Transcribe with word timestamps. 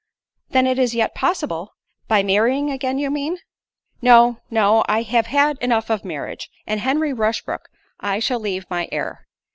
"Then 0.49 0.65
it 0.65 0.79
is 0.79 0.95
yet 0.95 1.13
possible——" 1.13 1.73
"By 2.07 2.23
marrying 2.23 2.71
again, 2.71 2.97
you 2.97 3.11
mean? 3.11 3.37
No—no—I 4.01 5.03
have 5.03 5.27
had 5.27 5.59
enough 5.59 5.91
of 5.91 6.03
marriage—and 6.03 6.79
Henry 6.79 7.13
Rushbrook 7.13 7.69
I 7.99 8.17
shall 8.17 8.39
leave 8.39 8.65
my 8.67 8.89
heir. 8.91 9.27